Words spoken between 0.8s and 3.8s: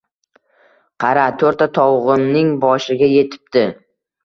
Qara, to`rtta tovug`imning boshiga etibdi